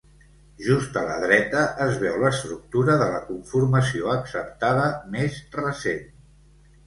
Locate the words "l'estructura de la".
2.23-3.19